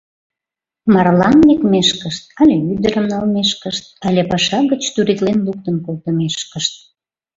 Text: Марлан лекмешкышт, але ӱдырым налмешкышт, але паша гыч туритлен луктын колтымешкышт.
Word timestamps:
Марлан 0.93 1.37
лекмешкышт, 1.49 2.23
але 2.39 2.55
ӱдырым 2.71 3.05
налмешкышт, 3.11 3.85
але 4.05 4.21
паша 4.31 4.59
гыч 4.71 4.83
туритлен 4.93 5.37
луктын 5.45 5.75
колтымешкышт. 5.85 6.73